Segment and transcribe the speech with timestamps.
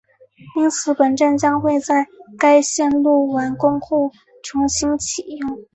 [0.55, 2.07] 因此本站将会在
[2.39, 5.59] 该线路完工后重新启用